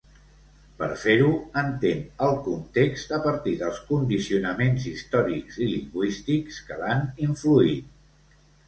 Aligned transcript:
Per 0.77 0.85
fer-ho, 1.01 1.27
entén 1.61 2.01
el 2.29 2.33
context 2.47 3.13
a 3.19 3.19
partir 3.27 3.55
dels 3.61 3.83
condicionaments 3.93 4.89
històrics 4.95 5.63
i 5.67 5.71
lingüístics 5.77 6.61
que 6.71 6.81
l'han 6.83 7.09
influït. 7.31 8.39